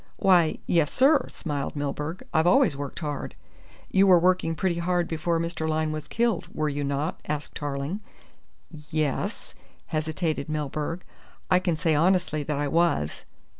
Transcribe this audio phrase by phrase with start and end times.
[0.17, 2.23] "Why, yes, sir," smiled Milburgh.
[2.33, 3.35] "I've always worked hard."
[3.91, 5.69] "You were working pretty hard before Mr.
[5.69, 7.99] Lyne was killed, were you not?" asked Tarling.
[8.89, 9.53] "Yes"
[9.93, 11.03] hesitated Milburgh.
[11.51, 13.25] "I can say honestly that I was."